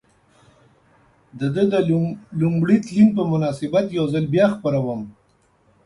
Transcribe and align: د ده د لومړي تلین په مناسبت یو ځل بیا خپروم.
د 1.39 1.41
ده 1.55 1.63
د 1.73 1.75
لومړي 2.41 2.77
تلین 2.85 3.09
په 3.17 3.23
مناسبت 3.31 3.85
یو 3.97 4.05
ځل 4.13 4.25
بیا 4.33 4.45
خپروم. 4.55 5.01